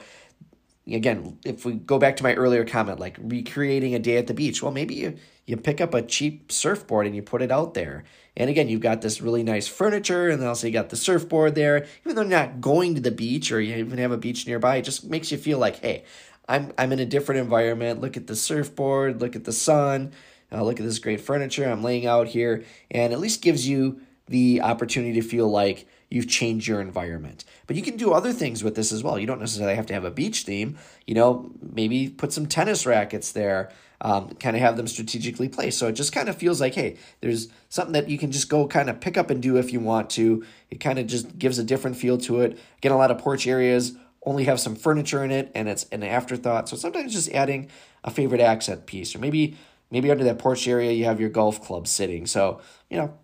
again, 0.87 1.37
if 1.45 1.65
we 1.65 1.73
go 1.73 1.97
back 1.97 2.17
to 2.17 2.23
my 2.23 2.33
earlier 2.33 2.65
comment, 2.65 2.99
like 2.99 3.17
recreating 3.19 3.95
a 3.95 3.99
day 3.99 4.17
at 4.17 4.27
the 4.27 4.33
beach, 4.33 4.61
well, 4.61 4.71
maybe 4.71 4.95
you, 4.95 5.17
you 5.45 5.57
pick 5.57 5.81
up 5.81 5.93
a 5.93 6.01
cheap 6.01 6.51
surfboard 6.51 7.07
and 7.07 7.15
you 7.15 7.21
put 7.21 7.41
it 7.41 7.51
out 7.51 7.73
there. 7.73 8.03
And 8.37 8.49
again, 8.49 8.69
you've 8.69 8.81
got 8.81 9.01
this 9.01 9.21
really 9.21 9.43
nice 9.43 9.67
furniture, 9.67 10.29
and 10.29 10.41
also 10.43 10.67
you 10.67 10.73
got 10.73 10.89
the 10.89 10.95
surfboard 10.95 11.53
there. 11.53 11.85
Even 12.05 12.15
though 12.15 12.21
you're 12.21 12.29
not 12.29 12.61
going 12.61 12.95
to 12.95 13.01
the 13.01 13.11
beach 13.11 13.51
or 13.51 13.59
you 13.59 13.75
even 13.75 13.97
have 13.97 14.11
a 14.11 14.17
beach 14.17 14.47
nearby, 14.47 14.77
it 14.77 14.83
just 14.83 15.03
makes 15.03 15.31
you 15.31 15.37
feel 15.37 15.59
like, 15.59 15.81
hey, 15.81 16.05
I'm, 16.47 16.71
I'm 16.77 16.93
in 16.93 16.99
a 16.99 17.05
different 17.05 17.41
environment. 17.41 17.99
Look 17.99 18.15
at 18.15 18.27
the 18.27 18.35
surfboard, 18.35 19.19
look 19.19 19.35
at 19.35 19.43
the 19.43 19.51
sun, 19.51 20.13
uh, 20.51 20.63
look 20.63 20.79
at 20.79 20.85
this 20.85 20.99
great 20.99 21.19
furniture 21.19 21.69
I'm 21.69 21.83
laying 21.83 22.05
out 22.05 22.29
here, 22.29 22.63
and 22.89 23.11
at 23.11 23.19
least 23.19 23.41
gives 23.41 23.67
you 23.67 24.01
the 24.31 24.61
opportunity 24.61 25.13
to 25.19 25.27
feel 25.27 25.49
like 25.49 25.87
you've 26.09 26.27
changed 26.27 26.67
your 26.67 26.81
environment. 26.81 27.45
But 27.67 27.75
you 27.75 27.81
can 27.81 27.95
do 27.95 28.11
other 28.11 28.33
things 28.33 28.63
with 28.63 28.75
this 28.75 28.91
as 28.91 29.03
well. 29.03 29.17
You 29.17 29.27
don't 29.27 29.39
necessarily 29.39 29.75
have 29.75 29.85
to 29.87 29.93
have 29.93 30.03
a 30.03 30.11
beach 30.11 30.43
theme. 30.43 30.77
You 31.07 31.15
know, 31.15 31.51
maybe 31.61 32.09
put 32.09 32.33
some 32.33 32.45
tennis 32.45 32.85
rackets 32.85 33.31
there, 33.31 33.71
um, 34.01 34.29
kind 34.35 34.55
of 34.55 34.61
have 34.61 34.75
them 34.75 34.87
strategically 34.87 35.47
placed. 35.47 35.79
So 35.79 35.87
it 35.87 35.93
just 35.93 36.11
kind 36.11 36.27
of 36.27 36.35
feels 36.35 36.59
like, 36.59 36.75
hey, 36.75 36.97
there's 37.21 37.47
something 37.69 37.93
that 37.93 38.09
you 38.09 38.17
can 38.17 38.31
just 38.31 38.49
go 38.49 38.67
kind 38.67 38.89
of 38.89 38.99
pick 38.99 39.17
up 39.17 39.29
and 39.29 39.41
do 39.41 39.57
if 39.57 39.71
you 39.71 39.79
want 39.79 40.09
to. 40.11 40.45
It 40.69 40.79
kind 40.79 40.99
of 40.99 41.07
just 41.07 41.37
gives 41.37 41.59
a 41.59 41.63
different 41.63 41.95
feel 41.95 42.17
to 42.19 42.41
it. 42.41 42.59
Again, 42.79 42.91
a 42.91 42.97
lot 42.97 43.11
of 43.11 43.17
porch 43.17 43.47
areas 43.47 43.93
only 44.25 44.43
have 44.45 44.59
some 44.59 44.75
furniture 44.75 45.23
in 45.23 45.31
it 45.31 45.51
and 45.55 45.67
it's 45.67 45.85
an 45.91 46.03
afterthought. 46.03 46.69
So 46.69 46.75
sometimes 46.75 47.13
just 47.13 47.29
adding 47.31 47.69
a 48.03 48.11
favorite 48.11 48.41
accent 48.41 48.85
piece 48.85 49.15
or 49.15 49.19
maybe 49.19 49.57
maybe 49.89 50.09
under 50.09 50.23
that 50.23 50.39
porch 50.39 50.67
area 50.67 50.91
you 50.91 51.05
have 51.05 51.19
your 51.19 51.29
golf 51.29 51.61
club 51.61 51.87
sitting. 51.87 52.25
So, 52.25 52.61
you 52.89 52.97
know, 52.97 53.17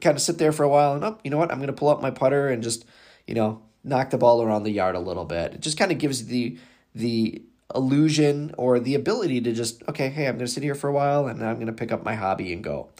kind 0.00 0.16
of 0.16 0.22
sit 0.22 0.38
there 0.38 0.52
for 0.52 0.62
a 0.62 0.68
while 0.68 0.94
and, 0.94 1.04
oh, 1.04 1.18
you 1.24 1.30
know 1.30 1.38
what, 1.38 1.50
I'm 1.50 1.58
going 1.58 1.68
to 1.68 1.72
pull 1.72 1.88
up 1.88 2.00
my 2.00 2.10
putter 2.10 2.48
and 2.48 2.62
just, 2.62 2.84
you 3.26 3.34
know, 3.34 3.62
knock 3.82 4.10
the 4.10 4.18
ball 4.18 4.42
around 4.42 4.62
the 4.62 4.70
yard 4.70 4.94
a 4.94 5.00
little 5.00 5.24
bit. 5.24 5.54
It 5.54 5.60
just 5.60 5.78
kind 5.78 5.92
of 5.92 5.98
gives 5.98 6.26
the, 6.26 6.58
the 6.94 7.42
illusion 7.74 8.54
or 8.56 8.80
the 8.80 8.94
ability 8.94 9.40
to 9.42 9.52
just, 9.52 9.82
okay, 9.88 10.08
hey, 10.08 10.26
I'm 10.26 10.36
going 10.36 10.46
to 10.46 10.52
sit 10.52 10.62
here 10.62 10.74
for 10.74 10.88
a 10.88 10.92
while 10.92 11.26
and 11.26 11.44
I'm 11.44 11.56
going 11.56 11.66
to 11.66 11.72
pick 11.72 11.92
up 11.92 12.04
my 12.04 12.14
hobby 12.14 12.52
and 12.52 12.64
go. 12.64 12.90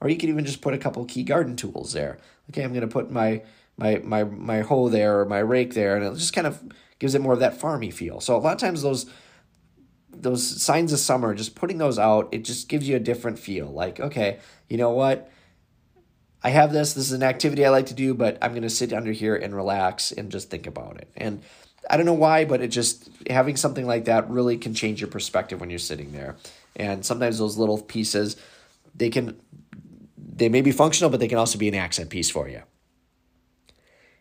Or 0.00 0.08
you 0.08 0.16
can 0.16 0.30
even 0.30 0.44
just 0.44 0.62
put 0.62 0.74
a 0.74 0.78
couple 0.78 1.04
key 1.04 1.22
garden 1.22 1.56
tools 1.56 1.92
there. 1.92 2.18
Okay, 2.50 2.62
I'm 2.62 2.72
going 2.72 2.80
to 2.80 2.88
put 2.88 3.10
my, 3.10 3.42
my, 3.76 4.00
my, 4.02 4.24
my 4.24 4.60
hoe 4.60 4.88
there 4.88 5.20
or 5.20 5.26
my 5.26 5.40
rake 5.40 5.74
there 5.74 5.96
and 5.96 6.04
it 6.04 6.14
just 6.18 6.32
kind 6.32 6.46
of 6.46 6.62
gives 6.98 7.14
it 7.14 7.20
more 7.20 7.34
of 7.34 7.40
that 7.40 7.58
farmy 7.58 7.92
feel. 7.92 8.20
So 8.20 8.36
a 8.36 8.38
lot 8.38 8.54
of 8.54 8.58
times 8.58 8.82
those 8.82 9.06
those 10.12 10.62
signs 10.62 10.92
of 10.92 10.98
summer, 10.98 11.34
just 11.34 11.54
putting 11.54 11.78
those 11.78 11.98
out, 11.98 12.28
it 12.32 12.44
just 12.44 12.68
gives 12.68 12.88
you 12.88 12.96
a 12.96 13.00
different 13.00 13.38
feel. 13.38 13.66
Like, 13.66 14.00
okay, 14.00 14.38
you 14.68 14.76
know 14.76 14.90
what? 14.90 15.30
I 16.42 16.50
have 16.50 16.72
this. 16.72 16.94
This 16.94 17.06
is 17.06 17.12
an 17.12 17.22
activity 17.22 17.64
I 17.66 17.70
like 17.70 17.86
to 17.86 17.94
do, 17.94 18.14
but 18.14 18.38
I'm 18.40 18.52
going 18.52 18.62
to 18.62 18.70
sit 18.70 18.92
under 18.92 19.12
here 19.12 19.36
and 19.36 19.54
relax 19.54 20.10
and 20.12 20.30
just 20.30 20.50
think 20.50 20.66
about 20.66 20.96
it. 20.96 21.08
And 21.16 21.42
I 21.88 21.96
don't 21.96 22.06
know 22.06 22.14
why, 22.14 22.44
but 22.44 22.60
it 22.62 22.68
just 22.68 23.10
having 23.28 23.56
something 23.56 23.86
like 23.86 24.06
that 24.06 24.30
really 24.30 24.56
can 24.56 24.74
change 24.74 25.00
your 25.00 25.10
perspective 25.10 25.60
when 25.60 25.70
you're 25.70 25.78
sitting 25.78 26.12
there. 26.12 26.36
And 26.76 27.04
sometimes 27.04 27.38
those 27.38 27.58
little 27.58 27.80
pieces, 27.80 28.36
they 28.94 29.10
can 29.10 29.40
they 30.16 30.48
may 30.48 30.62
be 30.62 30.72
functional, 30.72 31.10
but 31.10 31.20
they 31.20 31.28
can 31.28 31.36
also 31.36 31.58
be 31.58 31.68
an 31.68 31.74
accent 31.74 32.08
piece 32.08 32.30
for 32.30 32.48
you. 32.48 32.62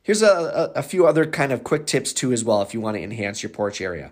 Here's 0.03 0.21
a, 0.21 0.71
a, 0.75 0.79
a 0.79 0.83
few 0.83 1.07
other 1.07 1.25
kind 1.25 1.51
of 1.51 1.63
quick 1.63 1.85
tips 1.85 2.11
too 2.11 2.33
as 2.33 2.43
well 2.43 2.61
if 2.61 2.73
you 2.73 2.81
want 2.81 2.97
to 2.97 3.03
enhance 3.03 3.41
your 3.41 3.51
porch 3.51 3.79
area. 3.79 4.11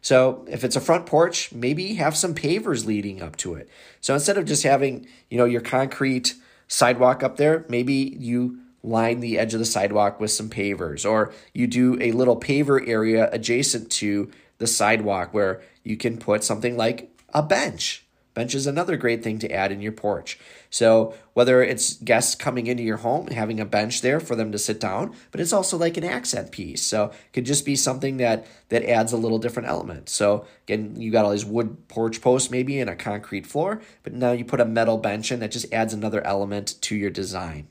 So 0.00 0.44
if 0.48 0.64
it's 0.64 0.76
a 0.76 0.80
front 0.80 1.06
porch, 1.06 1.52
maybe 1.52 1.94
have 1.94 2.16
some 2.16 2.34
pavers 2.34 2.86
leading 2.86 3.22
up 3.22 3.36
to 3.38 3.54
it. 3.54 3.68
So 4.00 4.14
instead 4.14 4.38
of 4.38 4.46
just 4.46 4.62
having, 4.62 5.06
you 5.30 5.38
know, 5.38 5.44
your 5.44 5.60
concrete 5.60 6.34
sidewalk 6.68 7.22
up 7.22 7.36
there, 7.36 7.64
maybe 7.68 8.16
you 8.18 8.58
line 8.82 9.20
the 9.20 9.38
edge 9.38 9.54
of 9.54 9.60
the 9.60 9.66
sidewalk 9.66 10.20
with 10.20 10.30
some 10.30 10.50
pavers 10.50 11.08
or 11.08 11.32
you 11.54 11.66
do 11.66 12.00
a 12.00 12.12
little 12.12 12.38
paver 12.38 12.86
area 12.88 13.28
adjacent 13.30 13.90
to 13.90 14.30
the 14.58 14.66
sidewalk 14.66 15.32
where 15.32 15.62
you 15.84 15.96
can 15.96 16.16
put 16.18 16.42
something 16.42 16.76
like 16.76 17.08
a 17.32 17.42
bench 17.42 18.01
Bench 18.34 18.54
is 18.54 18.66
another 18.66 18.96
great 18.96 19.22
thing 19.22 19.38
to 19.40 19.52
add 19.52 19.72
in 19.72 19.82
your 19.82 19.92
porch. 19.92 20.38
So, 20.70 21.14
whether 21.34 21.62
it's 21.62 21.96
guests 21.96 22.34
coming 22.34 22.66
into 22.66 22.82
your 22.82 22.98
home 22.98 23.26
having 23.26 23.60
a 23.60 23.66
bench 23.66 24.00
there 24.00 24.20
for 24.20 24.34
them 24.34 24.52
to 24.52 24.58
sit 24.58 24.80
down, 24.80 25.14
but 25.30 25.40
it's 25.40 25.52
also 25.52 25.76
like 25.76 25.96
an 25.96 26.04
accent 26.04 26.50
piece. 26.50 26.82
So, 26.82 27.06
it 27.06 27.32
could 27.32 27.44
just 27.44 27.66
be 27.66 27.76
something 27.76 28.16
that 28.16 28.46
that 28.70 28.84
adds 28.84 29.12
a 29.12 29.18
little 29.18 29.38
different 29.38 29.68
element. 29.68 30.08
So, 30.08 30.46
again, 30.66 30.94
you 30.96 31.10
got 31.10 31.24
all 31.24 31.32
these 31.32 31.44
wood 31.44 31.88
porch 31.88 32.22
posts 32.22 32.50
maybe 32.50 32.80
and 32.80 32.88
a 32.88 32.96
concrete 32.96 33.46
floor, 33.46 33.82
but 34.02 34.14
now 34.14 34.32
you 34.32 34.44
put 34.44 34.60
a 34.60 34.64
metal 34.64 34.96
bench 34.96 35.30
in 35.30 35.40
that 35.40 35.52
just 35.52 35.72
adds 35.72 35.92
another 35.92 36.26
element 36.26 36.80
to 36.82 36.96
your 36.96 37.10
design. 37.10 37.68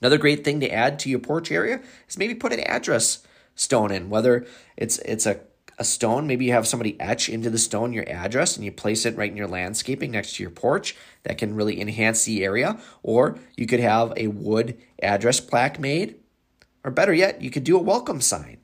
Another 0.00 0.18
great 0.18 0.44
thing 0.44 0.60
to 0.60 0.70
add 0.70 0.98
to 1.00 1.10
your 1.10 1.18
porch 1.18 1.50
area 1.50 1.80
is 2.08 2.18
maybe 2.18 2.34
put 2.34 2.52
an 2.52 2.60
address 2.60 3.26
stone 3.54 3.90
in, 3.90 4.10
whether 4.10 4.46
it's 4.76 4.98
it's 5.00 5.26
a 5.26 5.40
a 5.78 5.84
stone. 5.84 6.26
Maybe 6.26 6.46
you 6.46 6.52
have 6.52 6.66
somebody 6.66 6.98
etch 7.00 7.28
into 7.28 7.50
the 7.50 7.58
stone 7.58 7.92
your 7.92 8.08
address 8.08 8.56
and 8.56 8.64
you 8.64 8.72
place 8.72 9.04
it 9.04 9.16
right 9.16 9.30
in 9.30 9.36
your 9.36 9.46
landscaping 9.46 10.10
next 10.10 10.36
to 10.36 10.42
your 10.42 10.50
porch. 10.50 10.96
That 11.24 11.38
can 11.38 11.54
really 11.54 11.80
enhance 11.80 12.24
the 12.24 12.44
area. 12.44 12.78
Or 13.02 13.38
you 13.56 13.66
could 13.66 13.80
have 13.80 14.12
a 14.16 14.28
wood 14.28 14.78
address 15.02 15.40
plaque 15.40 15.78
made. 15.78 16.16
Or 16.84 16.90
better 16.90 17.12
yet, 17.12 17.42
you 17.42 17.50
could 17.50 17.64
do 17.64 17.76
a 17.76 17.82
welcome 17.82 18.20
sign. 18.20 18.58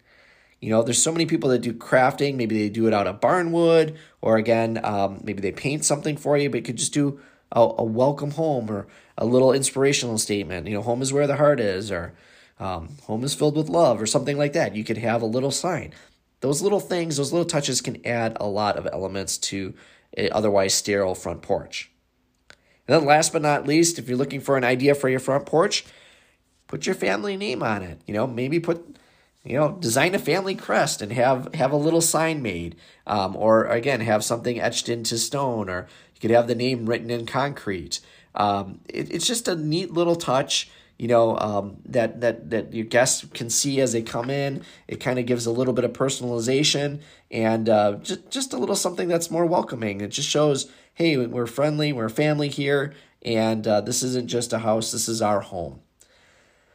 You 0.60 0.70
know, 0.70 0.82
there's 0.82 1.02
so 1.02 1.10
many 1.10 1.26
people 1.26 1.50
that 1.50 1.58
do 1.58 1.72
crafting. 1.72 2.36
Maybe 2.36 2.56
they 2.56 2.68
do 2.68 2.86
it 2.86 2.94
out 2.94 3.08
of 3.08 3.20
barnwood, 3.20 3.96
or 4.20 4.36
again, 4.36 4.80
um, 4.84 5.20
maybe 5.24 5.42
they 5.42 5.50
paint 5.50 5.84
something 5.84 6.16
for 6.16 6.38
you, 6.38 6.48
but 6.48 6.58
you 6.58 6.62
could 6.62 6.76
just 6.76 6.94
do 6.94 7.20
a, 7.50 7.60
a, 7.60 7.82
welcome 7.82 8.30
home 8.30 8.70
or 8.70 8.86
a 9.18 9.26
little 9.26 9.52
inspirational 9.52 10.18
statement. 10.18 10.68
You 10.68 10.74
know, 10.74 10.82
home 10.82 11.02
is 11.02 11.12
where 11.12 11.26
the 11.26 11.34
heart 11.34 11.58
is, 11.58 11.90
or 11.90 12.14
um, 12.60 12.90
home 13.06 13.24
is 13.24 13.34
filled 13.34 13.56
with 13.56 13.68
love, 13.68 14.00
or 14.00 14.06
something 14.06 14.38
like 14.38 14.52
that. 14.52 14.76
You 14.76 14.84
could 14.84 14.98
have 14.98 15.20
a 15.20 15.26
little 15.26 15.50
sign 15.50 15.92
those 16.42 16.60
little 16.60 16.80
things, 16.80 17.16
those 17.16 17.32
little 17.32 17.46
touches 17.46 17.80
can 17.80 18.04
add 18.04 18.36
a 18.38 18.46
lot 18.46 18.76
of 18.76 18.86
elements 18.92 19.38
to 19.38 19.74
a 20.16 20.28
otherwise 20.30 20.74
sterile 20.74 21.14
front 21.14 21.40
porch. 21.40 21.90
And 22.86 22.96
then 22.96 23.04
last 23.06 23.32
but 23.32 23.42
not 23.42 23.66
least, 23.66 23.98
if 23.98 24.08
you're 24.08 24.18
looking 24.18 24.40
for 24.40 24.56
an 24.56 24.64
idea 24.64 24.94
for 24.94 25.08
your 25.08 25.20
front 25.20 25.46
porch, 25.46 25.84
put 26.66 26.84
your 26.84 26.96
family 26.96 27.36
name 27.36 27.62
on 27.62 27.82
it. 27.82 28.00
You 28.06 28.14
know, 28.14 28.26
maybe 28.26 28.58
put 28.58 28.98
you 29.44 29.56
know 29.56 29.72
design 29.72 30.14
a 30.14 30.18
family 30.18 30.54
crest 30.54 31.00
and 31.00 31.12
have 31.12 31.52
have 31.54 31.72
a 31.72 31.76
little 31.76 32.00
sign 32.00 32.42
made 32.42 32.76
um, 33.06 33.36
or 33.36 33.64
again 33.64 34.00
have 34.00 34.24
something 34.24 34.60
etched 34.60 34.88
into 34.88 35.18
stone 35.18 35.68
or 35.68 35.88
you 36.14 36.20
could 36.20 36.30
have 36.30 36.46
the 36.46 36.54
name 36.54 36.86
written 36.86 37.10
in 37.10 37.26
concrete 37.26 38.00
um, 38.34 38.80
it, 38.88 39.12
it's 39.12 39.26
just 39.26 39.48
a 39.48 39.56
neat 39.56 39.92
little 39.92 40.14
touch 40.14 40.70
you 41.02 41.08
know 41.08 41.36
um, 41.38 41.78
that 41.86 42.20
that 42.20 42.50
that 42.50 42.72
your 42.72 42.84
guests 42.84 43.26
can 43.34 43.50
see 43.50 43.80
as 43.80 43.92
they 43.92 44.02
come 44.02 44.30
in. 44.30 44.62
It 44.86 45.00
kind 45.00 45.18
of 45.18 45.26
gives 45.26 45.46
a 45.46 45.50
little 45.50 45.74
bit 45.74 45.84
of 45.84 45.92
personalization 45.92 47.00
and 47.28 47.68
uh, 47.68 47.94
just 47.94 48.30
just 48.30 48.52
a 48.52 48.56
little 48.56 48.76
something 48.76 49.08
that's 49.08 49.28
more 49.28 49.44
welcoming. 49.44 50.00
It 50.00 50.10
just 50.10 50.28
shows, 50.28 50.70
hey, 50.94 51.16
we're 51.16 51.48
friendly, 51.48 51.92
we're 51.92 52.08
family 52.08 52.48
here, 52.48 52.94
and 53.20 53.66
uh, 53.66 53.80
this 53.80 54.04
isn't 54.04 54.28
just 54.28 54.52
a 54.52 54.60
house. 54.60 54.92
This 54.92 55.08
is 55.08 55.20
our 55.20 55.40
home. 55.40 55.80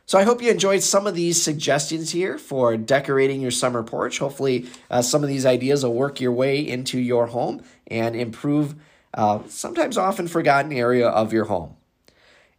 So 0.06 0.20
I 0.20 0.24
hope 0.24 0.42
you 0.42 0.52
enjoyed 0.52 0.84
some 0.84 1.08
of 1.08 1.16
these 1.16 1.42
suggestions 1.42 2.12
here 2.12 2.38
for 2.38 2.76
decorating 2.76 3.40
your 3.40 3.52
summer 3.52 3.82
porch. 3.82 4.20
Hopefully, 4.20 4.66
uh, 4.92 5.04
some 5.04 5.24
of 5.24 5.30
these 5.30 5.46
ideas 5.46 5.86
will 5.86 5.94
work 5.94 6.20
your 6.20 6.34
way 6.34 6.60
into 6.60 7.00
your 7.00 7.28
home 7.28 7.64
and 7.88 8.14
improve 8.14 8.76
uh, 9.14 9.40
sometimes 9.48 9.98
often 9.98 10.28
forgotten 10.28 10.74
area 10.74 11.08
of 11.08 11.32
your 11.32 11.46
home. 11.46 11.78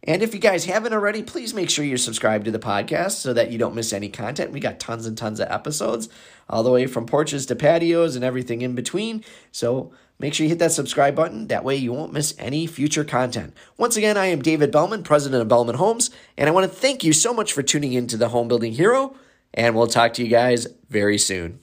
And 0.03 0.23
if 0.23 0.33
you 0.33 0.39
guys 0.39 0.65
haven't 0.65 0.93
already, 0.93 1.21
please 1.21 1.53
make 1.53 1.69
sure 1.69 1.83
you're 1.83 1.97
subscribed 1.97 2.45
to 2.45 2.51
the 2.51 2.59
podcast 2.59 3.13
so 3.13 3.33
that 3.33 3.51
you 3.51 3.57
don't 3.57 3.75
miss 3.75 3.91
any 3.91 4.07
content. 4.09 4.51
We 4.51 4.59
got 4.61 4.79
tons 4.79 5.05
and 5.05 5.17
tons 5.17 5.39
of 5.39 5.49
episodes, 5.49 6.07
all 6.49 6.63
the 6.63 6.71
way 6.71 6.87
from 6.87 7.05
porches 7.05 7.45
to 7.47 7.55
patios 7.55 8.15
and 8.15 8.23
everything 8.23 8.61
in 8.61 8.75
between. 8.75 9.25
So 9.51 9.91
make 10.17 10.33
sure 10.33 10.45
you 10.45 10.49
hit 10.49 10.59
that 10.59 10.71
subscribe 10.71 11.15
button. 11.15 11.47
That 11.47 11.65
way 11.65 11.75
you 11.75 11.91
won't 11.91 12.13
miss 12.13 12.33
any 12.39 12.65
future 12.65 13.03
content. 13.03 13.53
Once 13.77 13.97
again, 13.97 14.15
I 14.15 14.27
am 14.27 14.41
David 14.41 14.71
Bellman, 14.71 15.03
president 15.03 15.41
of 15.41 15.49
Bellman 15.49 15.75
Homes, 15.75 16.11
and 16.37 16.47
I 16.47 16.53
want 16.53 16.69
to 16.69 16.75
thank 16.75 17.03
you 17.03 17.11
so 17.11 17.33
much 17.33 17.51
for 17.51 17.61
tuning 17.61 17.93
in 17.93 18.07
to 18.07 18.17
the 18.17 18.29
Home 18.29 18.47
Building 18.47 18.73
Hero. 18.73 19.15
And 19.53 19.75
we'll 19.75 19.87
talk 19.87 20.13
to 20.13 20.23
you 20.23 20.29
guys 20.29 20.67
very 20.89 21.17
soon. 21.17 21.59